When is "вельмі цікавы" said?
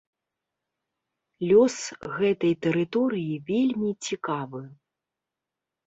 3.53-4.61